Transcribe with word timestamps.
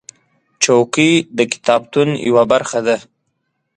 چوکۍ 0.63 1.11
د 1.37 1.39
کتابتون 1.53 2.09
یوه 2.27 2.43
برخه 2.51 2.79
ده. 2.87 2.97